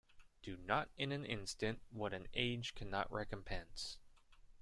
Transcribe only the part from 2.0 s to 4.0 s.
an age cannot recompense.